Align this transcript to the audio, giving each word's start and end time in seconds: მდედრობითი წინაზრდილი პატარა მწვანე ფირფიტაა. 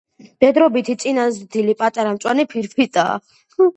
მდედრობითი 0.27 0.95
წინაზრდილი 1.03 1.75
პატარა 1.83 2.15
მწვანე 2.17 2.47
ფირფიტაა. 2.55 3.19